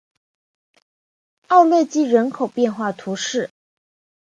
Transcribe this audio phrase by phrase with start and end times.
[1.49, 3.51] 奥勒济人口变化图示